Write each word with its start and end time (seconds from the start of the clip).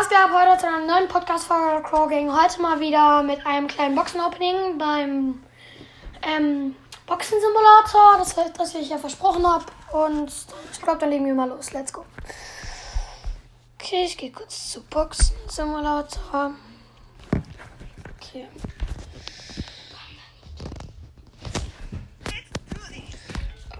Was 0.00 0.08
geht 0.08 0.16
ab 0.16 0.30
heute 0.32 0.58
zu 0.58 0.66
einer 0.66 0.86
neuen 0.86 1.08
Podcast-Folge 1.08 1.82
Crow 1.82 2.08
Gang? 2.08 2.32
Heute 2.34 2.62
mal 2.62 2.80
wieder 2.80 3.22
mit 3.22 3.44
einem 3.44 3.68
kleinen 3.68 3.94
Boxen-Opening 3.94 4.78
beim 4.78 5.42
ähm, 6.22 6.74
Boxen-Simulator, 7.04 8.16
das, 8.16 8.34
das 8.56 8.74
ich 8.76 8.88
ja 8.88 8.96
versprochen 8.96 9.46
habe. 9.46 9.66
Und 9.92 10.32
ich 10.72 10.80
glaube, 10.80 11.00
dann 11.00 11.10
legen 11.10 11.26
wir 11.26 11.34
mal 11.34 11.50
los. 11.50 11.74
Let's 11.74 11.92
go. 11.92 12.06
Okay, 13.78 14.04
ich 14.06 14.16
gehe 14.16 14.32
kurz 14.32 14.70
zu 14.70 14.82
Boxen-Simulator. 14.84 16.54
Okay. 18.16 18.48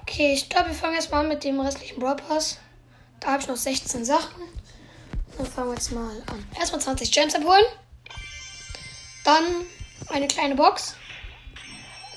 Okay, 0.02 0.34
ich 0.34 0.50
glaube, 0.50 0.68
wir 0.68 0.74
fangen 0.74 0.96
erstmal 0.96 1.22
an 1.22 1.28
mit 1.28 1.44
dem 1.44 1.58
restlichen 1.60 1.98
Brawl 1.98 2.16
Pass. 2.16 2.58
Da 3.20 3.28
habe 3.28 3.40
ich 3.40 3.48
noch 3.48 3.56
16 3.56 4.04
Sachen. 4.04 4.59
Dann 5.40 5.50
fangen 5.50 5.68
wir 5.68 5.74
jetzt 5.74 5.92
mal 5.92 6.22
an. 6.26 6.46
Erstmal 6.58 6.82
20 6.82 7.10
Gems 7.12 7.34
abholen. 7.34 7.64
Dann 9.24 9.42
eine 10.10 10.28
kleine 10.28 10.54
Box. 10.54 10.96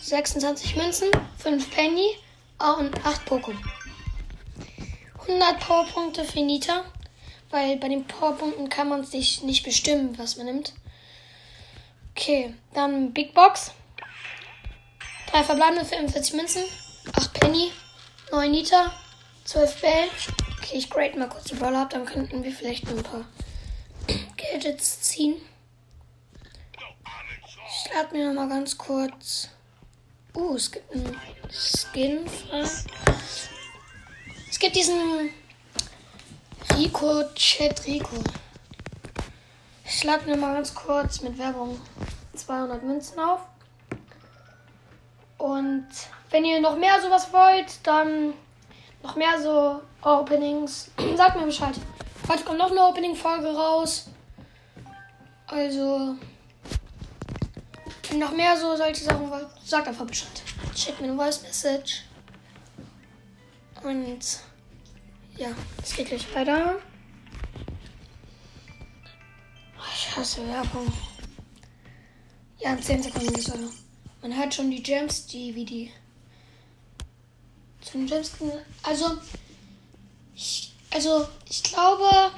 26 0.02 0.76
Münzen, 0.76 1.09
5 1.38 1.72
Penny 1.73 2.17
und 2.59 3.05
8 3.05 3.26
Pokémon. 3.26 3.55
100 5.22 5.58
Powerpunkte 5.62 6.26
für 6.26 6.41
Nita. 6.41 6.84
Weil 7.50 7.78
bei 7.78 7.88
den 7.88 8.05
Powerpunkten 8.05 8.67
kann 8.67 8.90
man 8.90 9.05
sich 9.05 9.42
nicht 9.42 9.64
bestimmen, 9.64 10.17
was 10.17 10.36
man 10.36 10.48
nimmt. 10.48 10.73
Okay, 12.12 12.53
dann 12.73 13.14
Big 13.14 13.34
Box. 13.34 13.72
3 15.31 15.44
verbleibende 15.45 15.86
45 15.86 16.34
Münzen, 16.34 16.64
8 17.16 17.34
Penny, 17.36 17.72
9 18.34 18.52
Nita, 18.52 18.92
12 19.45 19.80
Bell. 19.80 20.09
Okay, 20.63 20.77
ich 20.77 20.90
grade 20.90 21.20
mal 21.20 21.27
kurz 21.27 21.44
die 21.44 21.55
Brawler 21.55 21.81
ab, 21.81 21.90
dann 21.90 22.05
könnten 22.05 22.41
wir 22.41 22.53
vielleicht 22.53 22.88
ein 22.88 23.03
paar 23.03 23.26
Gadgets 24.38 25.02
ziehen. 25.02 25.36
Ich 27.67 27.94
lade 27.94 28.16
mir 28.16 28.31
noch 28.31 28.42
mal 28.42 28.47
ganz 28.47 28.78
kurz. 28.78 29.50
Uh, 30.34 30.56
es 30.56 30.72
gibt 30.72 30.89
einen 30.94 31.19
Skin. 31.52 32.25
Es 34.50 34.58
gibt 34.58 34.78
diesen 34.78 35.31
Rico 36.78 37.23
Chat 37.36 37.86
Rico. 37.86 38.23
Ich 39.84 40.02
lade 40.06 40.25
mir 40.25 40.38
mal 40.38 40.53
ganz 40.53 40.73
kurz 40.73 41.19
mit 41.19 41.38
Werbung 41.38 41.78
200 42.36 42.81
Münzen 42.84 43.19
auf. 43.19 43.41
Und 45.38 45.88
wenn 46.30 46.45
ihr 46.45 46.61
noch 46.61 46.78
mehr 46.78 47.02
sowas 47.02 47.34
wollt, 47.34 47.86
dann 47.86 48.34
noch 49.04 49.16
mehr 49.16 49.40
so 49.42 49.82
Openings, 50.02 50.90
sagt 51.18 51.36
mir 51.36 51.46
Bescheid. 51.46 51.76
Heute 52.28 52.44
kommt 52.44 52.58
noch 52.58 52.72
eine 52.72 52.82
Opening-Folge 52.82 53.54
raus. 53.54 54.08
Also, 55.48 56.16
wenn 58.09 58.20
noch 58.20 58.31
mehr 58.31 58.58
so 58.58 58.76
solche 58.76 59.04
Sachen 59.04 59.30
wollt, 59.30 59.48
sagt 59.64 59.88
einfach 59.88 60.06
Bescheid. 60.06 60.42
Schickt 60.76 61.02
mir 61.02 61.08
eine 61.09 61.18
Voice 61.18 61.42
Message. 61.44 62.06
Und 63.84 64.40
ja, 65.36 65.50
es 65.81 65.96
geht 65.96 66.08
gleich 66.08 66.34
weiter. 66.34 66.76
Ich 69.94 70.16
hasse 70.16 70.48
Werbung. 70.48 70.92
Ja, 72.59 72.72
in 72.74 72.81
10 72.81 73.04
Sekunden 73.04 73.36
ist 73.36 73.50
oder. 73.50 73.70
Man 74.22 74.38
hört 74.38 74.54
schon 74.54 74.72
die 74.72 74.81
Gems, 74.81 75.26
die 75.28 75.54
wie 75.54 75.66
die 75.66 75.92
den 77.94 78.08
Gems. 78.08 78.31
Also, 78.83 79.17
ich, 80.36 80.73
also 80.94 81.27
ich 81.49 81.63
glaube, 81.63 82.31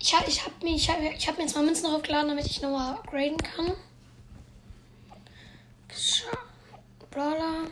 ich 0.00 0.14
habe 0.14 0.28
ich 0.28 0.44
hab 0.44 0.62
mir, 0.62 0.74
ich 0.74 0.88
hab, 0.88 1.00
ich 1.00 1.28
hab 1.28 1.36
mir 1.36 1.44
jetzt 1.44 1.54
mal 1.54 1.64
Münzen 1.64 1.84
draufgeladen, 1.84 2.28
damit 2.28 2.46
ich 2.46 2.60
nochmal 2.62 2.94
upgraden 2.94 3.36
kann. 3.38 3.72
Brawler. 7.10 7.68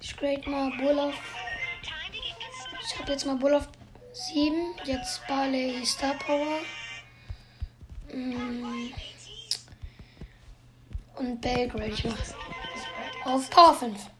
Ich 0.00 0.16
grade 0.16 0.50
mal 0.50 0.70
Bull 0.78 0.98
auf. 0.98 1.14
Ich 2.84 2.98
habe 2.98 3.12
jetzt 3.12 3.24
mal 3.24 3.36
Bull 3.36 3.54
auf 3.54 3.68
7. 4.12 4.74
Jetzt 4.84 5.26
Barley 5.28 5.84
Star 5.86 6.14
Power. 6.14 6.58
Mm. 8.12 8.92
Und 11.16 11.40
Bell 11.40 11.68
grade 11.68 11.86
ich 11.90 12.04
mal. 12.04 12.16
Auf 13.24 13.48
Power 13.50 13.74
5. 13.74 14.13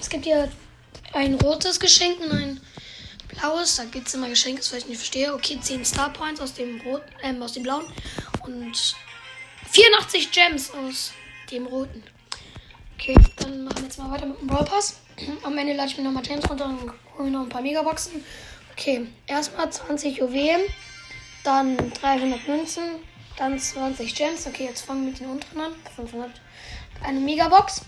Es 0.00 0.08
gibt 0.08 0.24
hier 0.24 0.50
ein 1.12 1.34
rotes 1.34 1.78
Geschenk 1.78 2.20
und 2.20 2.32
ein 2.32 2.60
blaues. 3.28 3.76
Da 3.76 3.84
gibt 3.84 4.08
es 4.08 4.14
immer 4.14 4.28
Geschenke, 4.28 4.60
das 4.60 4.72
ich 4.72 4.86
nicht 4.86 4.96
verstehe. 4.96 5.34
Okay, 5.34 5.58
10 5.60 5.84
Star 5.84 6.10
Points 6.10 6.40
aus 6.40 6.54
dem 6.54 6.80
rot, 6.80 7.02
ähm, 7.22 7.42
aus 7.42 7.52
dem 7.52 7.62
blauen. 7.62 7.84
Und 8.44 8.96
84 9.70 10.32
Gems 10.32 10.70
aus 10.70 11.12
dem 11.50 11.66
roten. 11.66 12.02
Okay, 12.98 13.14
dann 13.36 13.64
machen 13.64 13.78
wir 13.78 13.84
jetzt 13.84 13.98
mal 13.98 14.10
weiter 14.10 14.26
mit 14.26 14.40
dem 14.40 14.46
Brawl 14.46 14.64
Pass. 14.64 15.00
Am 15.42 15.56
Ende 15.56 15.74
lade 15.74 15.90
ich 15.90 15.98
mir 15.98 16.04
nochmal 16.04 16.22
Gems 16.22 16.48
runter 16.48 16.66
und 16.66 16.92
hole 17.16 17.24
mir 17.24 17.30
noch 17.30 17.42
ein 17.42 17.48
paar 17.50 17.62
Megaboxen. 17.62 18.24
Okay, 18.72 19.06
erstmal 19.26 19.70
20 19.70 20.16
Juwelen, 20.16 20.62
dann 21.44 21.76
300 21.92 22.48
Münzen, 22.48 22.84
dann 23.36 23.58
20 23.58 24.14
Gems. 24.14 24.46
Okay, 24.46 24.64
jetzt 24.64 24.80
fangen 24.80 25.04
wir 25.04 25.10
mit 25.10 25.20
den 25.20 25.28
unteren 25.28 25.60
an. 25.60 25.72
500. 25.94 26.30
Eine 27.02 27.20
Megabox. 27.20 27.82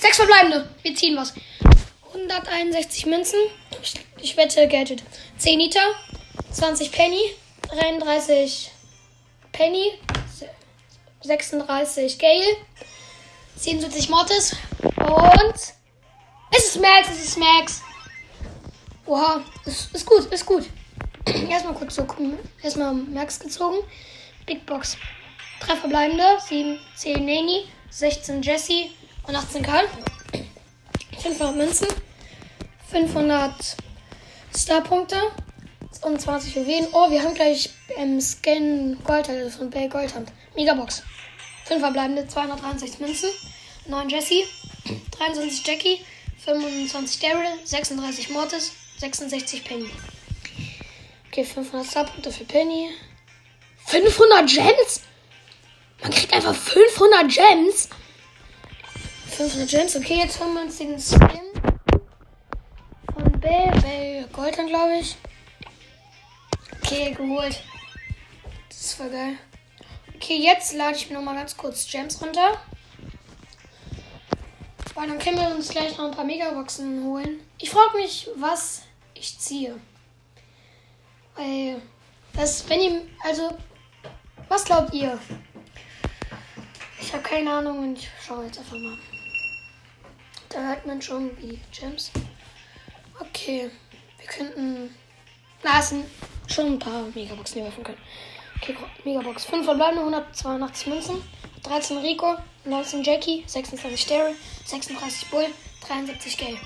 Sechs 0.00 0.16
verbleibende. 0.16 0.66
Wir 0.80 0.96
ziehen 0.96 1.14
was. 1.14 1.34
161 2.14 3.04
Münzen. 3.04 3.38
Ich, 4.22 4.34
wette 4.34 4.66
Gadget. 4.66 5.02
10 5.36 5.60
Liter. 5.60 5.94
20 6.52 6.90
Penny. 6.90 7.20
33 7.68 8.70
Penny. 9.52 9.92
36 11.20 12.18
Gale. 12.18 12.56
77 13.56 14.08
Mortis. 14.08 14.56
Und. 14.82 15.54
Es 16.52 16.64
ist 16.64 16.80
Max, 16.80 17.10
es 17.10 17.22
ist 17.22 17.38
Max. 17.38 17.82
Oha, 19.04 19.44
ist, 19.66 19.94
ist 19.94 20.06
gut, 20.06 20.24
ist 20.32 20.46
gut. 20.46 20.64
Erstmal 21.50 21.74
kurz 21.74 21.96
so 21.96 22.04
gucken. 22.04 22.38
Erstmal 22.62 22.94
Max 22.94 23.38
gezogen. 23.38 23.84
Big 24.46 24.64
Box. 24.64 24.96
Drei 25.60 25.76
verbleibende. 25.76 26.24
7, 26.48 26.78
10 26.96 27.26
Nani. 27.26 27.66
16 27.90 28.40
Jesse. 28.40 28.90
Und 29.26 29.36
18 29.36 29.62
Karl. 29.62 29.88
500 31.18 31.56
Münzen. 31.56 31.88
500 32.90 33.76
Starpunkte. 34.56 35.16
Und 36.02 36.20
20 36.20 36.54
Juwelen. 36.54 36.88
Oh, 36.92 37.10
wir 37.10 37.22
haben 37.22 37.34
gleich 37.34 37.70
ähm, 37.96 38.20
Scan 38.20 38.96
Gold, 39.04 39.28
also 39.28 39.58
von 39.58 39.70
Bay 39.70 39.88
Goldhand. 39.88 40.32
Megabox. 40.56 41.02
5 41.66 41.80
verbleibende, 41.80 42.26
263 42.26 43.00
Münzen. 43.00 43.30
9 43.86 44.08
Jesse. 44.08 44.44
23 45.18 45.66
Jackie. 45.66 46.00
25 46.44 47.20
Daryl. 47.20 47.58
36 47.64 48.30
Mortis. 48.30 48.72
66 48.98 49.64
Penny. 49.64 49.90
Okay, 51.28 51.44
500 51.44 51.86
Starpunkte 51.86 52.32
für 52.32 52.44
Penny. 52.44 52.90
500 53.86 54.48
Gems? 54.48 55.02
Man 56.02 56.10
kriegt 56.10 56.32
einfach 56.32 56.54
500 56.54 57.28
Gems. 57.30 57.88
500 59.30 59.68
Gems. 59.68 59.96
Okay, 59.96 60.18
jetzt 60.18 60.40
holen 60.40 60.54
wir 60.54 60.62
uns 60.62 60.78
den 60.78 60.98
Skin 60.98 61.40
von 63.14 63.40
Bell. 63.40 63.70
Bell 63.80 64.26
Gold 64.32 64.58
dann, 64.58 64.66
glaube 64.66 64.98
ich. 65.00 65.16
Okay, 66.82 67.12
geholt. 67.12 67.62
Das 68.68 68.80
ist 68.80 68.94
voll 68.94 69.10
geil. 69.10 69.34
Okay, 70.16 70.36
jetzt 70.38 70.74
lade 70.74 70.96
ich 70.96 71.08
mir 71.08 71.16
noch 71.16 71.22
mal 71.22 71.36
ganz 71.36 71.56
kurz 71.56 71.88
Gems 71.90 72.20
runter. 72.20 72.58
Weil 74.94 75.08
dann 75.08 75.18
können 75.18 75.38
wir 75.38 75.54
uns 75.54 75.68
gleich 75.68 75.96
noch 75.96 76.06
ein 76.06 76.10
paar 76.10 76.24
Megaboxen 76.24 77.04
holen. 77.04 77.40
Ich 77.58 77.70
frage 77.70 77.96
mich, 77.96 78.28
was 78.36 78.82
ich 79.14 79.38
ziehe. 79.38 79.78
Weil 81.36 81.80
das, 82.34 82.68
wenn 82.68 82.80
ihr, 82.80 83.02
also, 83.24 83.56
was 84.48 84.64
glaubt 84.64 84.92
ihr? 84.92 85.18
Ich 87.00 87.12
habe 87.12 87.22
keine 87.22 87.52
Ahnung 87.52 87.78
und 87.78 87.98
ich 87.98 88.10
schaue 88.26 88.44
jetzt 88.44 88.58
einfach 88.58 88.76
mal. 88.76 88.98
Da 90.50 90.60
hört 90.66 90.84
man 90.84 91.00
schon 91.00 91.30
wie 91.38 91.60
Gems. 91.70 92.10
Okay, 93.20 93.70
wir 94.18 94.26
könnten. 94.26 94.92
Na, 95.62 95.78
es 95.78 95.90
sind 95.90 96.04
schon 96.48 96.72
ein 96.72 96.78
paar 96.80 97.04
Megaboxen, 97.14 97.54
die 97.54 97.60
wir 97.60 97.68
öffnen 97.68 97.84
können. 97.84 97.98
Okay, 98.60 98.76
Megabox. 99.04 99.44
5 99.44 99.64
verbleibende, 99.64 100.00
182 100.00 100.86
Münzen, 100.88 101.22
13 101.62 101.98
Rico, 101.98 102.36
19 102.64 103.04
Jackie, 103.04 103.44
26 103.46 104.06
Daryl, 104.06 104.34
36 104.64 105.30
Bull, 105.30 105.46
73 105.86 106.36
Gale. 106.36 106.58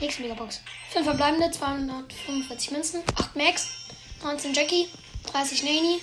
Nächste 0.00 0.22
Megabox. 0.22 0.60
5 0.90 1.04
verbleibende, 1.06 1.50
245 1.52 2.72
Münzen, 2.72 3.02
8 3.14 3.36
Max, 3.36 3.68
19 4.24 4.54
Jackie, 4.54 4.88
30 5.32 5.62
Nani, 5.62 6.00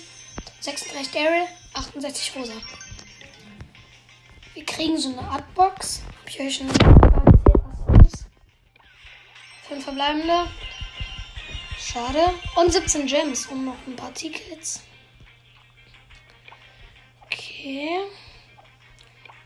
36 0.62 1.12
Daryl, 1.12 1.46
68 1.74 2.36
Rosa. 2.38 2.54
Wir 4.54 4.66
kriegen 4.66 4.98
so 4.98 5.10
eine 5.10 5.28
Artbox. 5.30 6.04
Ich 6.34 6.40
euch 6.40 6.56
schon 6.56 6.68
erzählt? 6.68 8.26
5 9.68 9.84
verbleibende. 9.84 10.48
Schade. 11.78 12.34
Und 12.56 12.74
17 12.74 13.06
Gems 13.06 13.46
und 13.46 13.66
noch 13.66 13.78
ein 13.86 13.96
paar 13.96 14.12
Tickets. 14.16 14.82
Okay. 17.26 18.00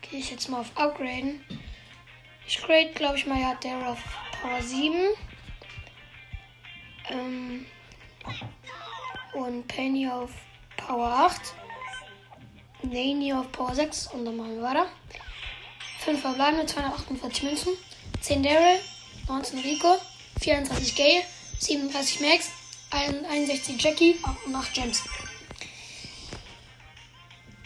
Gehe 0.00 0.18
ich 0.18 0.30
jetzt 0.30 0.48
mal 0.48 0.60
auf 0.60 0.74
Upgraden. 0.76 1.44
Ich 2.46 2.56
grade, 2.56 2.92
glaube 2.94 3.18
ich 3.18 3.26
mal, 3.26 3.38
ja, 3.38 3.54
der 3.56 3.86
auf 3.86 4.02
Power 4.40 4.62
7. 4.62 4.96
Ähm, 7.10 7.66
und 9.34 9.68
Penny 9.68 10.08
auf 10.08 10.30
Power 10.78 11.06
8. 11.06 11.54
Nani 12.80 13.34
auf 13.34 13.52
Power 13.52 13.74
6 13.74 14.06
und 14.06 14.24
dann 14.24 14.38
machen 14.38 14.56
wir 14.56 14.62
weiter. 14.62 14.86
5 16.08 16.22
verbleibende, 16.22 16.64
248 16.64 17.42
Münzen. 17.42 17.72
10 18.22 18.42
Daryl, 18.42 18.80
19 19.28 19.58
Rico, 19.58 19.98
24 20.40 20.96
Gale, 20.96 21.22
37 21.58 22.20
Max, 22.20 22.48
61 22.90 23.82
Jackie 23.82 24.18
und 24.46 24.54
8 24.54 24.72
Gems. 24.72 25.02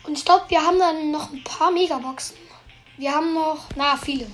Und 0.02 0.18
ich 0.18 0.24
glaube, 0.24 0.46
wir 0.48 0.60
haben 0.60 0.78
dann 0.80 1.12
noch 1.12 1.32
ein 1.32 1.44
paar 1.44 1.70
Megaboxen. 1.70 2.36
Wir 2.96 3.12
haben 3.12 3.32
noch, 3.32 3.68
na, 3.76 3.96
viele. 3.96 4.26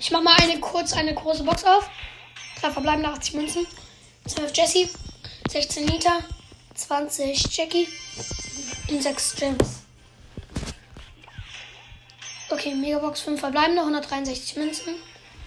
Ich 0.00 0.10
mache 0.10 0.24
mal 0.24 0.36
eine 0.40 0.58
kurz 0.58 0.92
eine 0.92 1.14
große 1.14 1.44
Box 1.44 1.62
auf. 1.64 1.88
Drei 2.60 2.72
verbleibende 2.72 3.10
80 3.10 3.34
Münzen. 3.34 3.66
12 4.26 4.56
Jessie, 4.56 4.88
16 5.48 5.86
Liter, 5.86 6.18
20 6.74 7.56
Jackie 7.56 7.86
und 8.88 9.00
6 9.00 9.36
Gems. 9.36 9.79
Okay, 12.52 12.74
Megabox 12.74 13.20
5 13.20 13.38
verbleibende, 13.38 13.82
163 13.82 14.56
Münzen, 14.56 14.94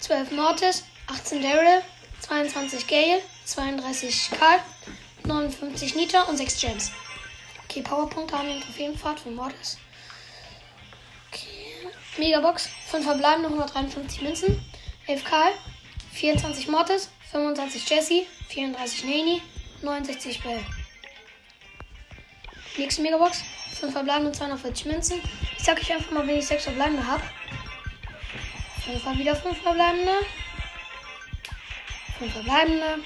12 0.00 0.30
Mortis, 0.30 0.84
18 1.06 1.42
Daryl, 1.42 1.82
22 2.20 2.86
Gale, 2.86 3.20
32 3.44 4.30
Karl, 4.38 4.58
59 5.24 5.96
Nita 5.96 6.22
und 6.22 6.38
6 6.38 6.60
Gems. 6.60 6.92
Okay, 7.64 7.82
Powerpunkte 7.82 8.38
haben 8.38 8.48
wir 8.48 8.54
in 8.54 8.62
Trophäenfahrt 8.62 9.20
für 9.20 9.30
Mortis. 9.30 9.76
Okay, 11.30 11.90
Megabox 12.16 12.70
5 12.86 13.04
verbleibende, 13.04 13.48
153 13.48 14.22
Münzen, 14.22 14.64
11 15.06 15.24
Karl, 15.24 15.52
24 16.12 16.68
Mortis, 16.68 17.10
25 17.32 17.86
Jessie, 17.86 18.26
34 18.48 19.04
Nani, 19.04 19.42
69 19.82 20.42
Bell. 20.42 20.64
Nächste 22.78 23.02
Megabox. 23.02 23.42
5 23.78 23.92
verbleibende 23.92 24.32
240 24.32 24.86
Münzen. 24.86 25.20
Ich 25.64 25.70
sag 25.70 25.80
euch 25.80 25.94
einfach 25.94 26.10
mal, 26.10 26.26
wenn 26.26 26.36
ich 26.36 26.46
6 26.46 26.64
verbleibende 26.64 27.06
habe. 27.06 27.22
5 28.84 29.18
wieder 29.18 29.34
5 29.34 29.62
verbleibende. 29.62 30.12
5 32.18 32.32
verbleibende. 32.34 32.98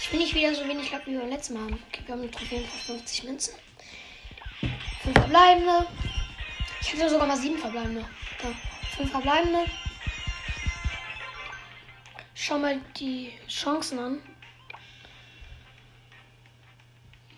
Ich 0.00 0.10
will 0.10 0.18
nicht 0.18 0.34
wieder 0.34 0.52
so 0.52 0.66
wenig 0.66 0.90
Lack 0.90 1.06
wie 1.06 1.16
beim 1.16 1.28
letzten 1.28 1.54
Mal 1.54 1.66
haben. 1.66 1.80
Okay, 1.86 2.02
wir 2.06 2.14
haben 2.16 2.32
Trophäen 2.32 2.64
von 2.66 2.96
50 2.96 3.22
Münzen. 3.22 3.54
5 5.04 5.16
verbleibende. 5.16 5.86
Ich 6.80 6.92
hatte 6.92 7.08
sogar 7.08 7.28
mal 7.28 7.36
7 7.36 7.56
verbleibende. 7.56 8.00
Ja. 8.00 8.50
5 8.96 9.08
verbleibende. 9.08 9.64
Schau 12.34 12.58
mal 12.58 12.80
die 12.98 13.32
Chancen 13.46 14.00
an. 14.00 14.22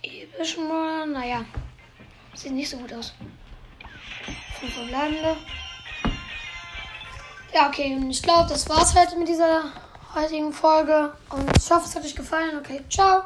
Episch 0.02 0.56
mal, 0.56 1.06
naja. 1.06 1.44
Sieht 2.32 2.52
nicht 2.52 2.70
so 2.70 2.78
gut 2.78 2.94
aus. 2.94 3.12
Fünf 4.62 4.74
verbleibende. 4.74 5.36
Ja, 7.52 7.66
okay, 7.66 7.96
und 7.96 8.12
ich 8.12 8.22
glaube, 8.22 8.48
das 8.48 8.68
war's 8.68 8.94
halt 8.94 9.18
mit 9.18 9.26
dieser 9.26 9.64
heutigen 10.14 10.52
Folge. 10.52 11.12
Und 11.30 11.50
ich 11.56 11.68
hoffe, 11.68 11.86
es 11.86 11.96
hat 11.96 12.04
euch 12.04 12.14
gefallen. 12.14 12.56
Okay, 12.58 12.80
ciao. 12.88 13.24